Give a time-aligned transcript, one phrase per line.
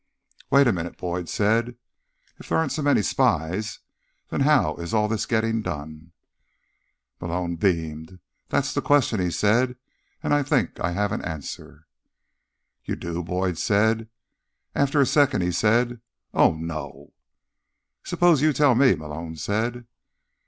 [0.49, 1.75] "Wait a minute," Boyd said.
[2.39, 3.81] "If there aren't so many spies,
[4.29, 6.11] then how is all this getting done?"
[7.19, 8.17] Malone beamed.
[8.49, 9.75] "That's the question," he said.
[10.23, 11.85] "And I think I have an answer."
[12.83, 14.09] "You do?" Boyd said.
[14.73, 16.01] After a second he said:
[16.33, 17.13] "Oh, no."
[18.03, 19.85] "Suppose you tell me," Malone said.